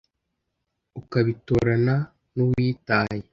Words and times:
ukabitorana 0.99 1.95
n'uwitaye. 2.35 3.23